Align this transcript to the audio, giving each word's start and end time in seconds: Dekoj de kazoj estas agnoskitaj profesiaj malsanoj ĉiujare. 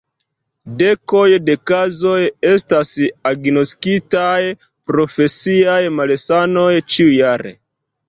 Dekoj 0.77 1.25
de 1.49 1.55
kazoj 1.71 2.15
estas 2.53 2.95
agnoskitaj 3.33 4.35
profesiaj 4.95 5.81
malsanoj 6.03 6.69
ĉiujare. 6.93 7.59